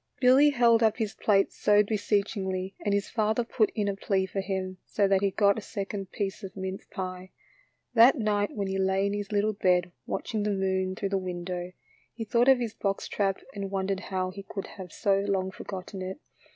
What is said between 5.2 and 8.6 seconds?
he got a second piece of mince pie. That night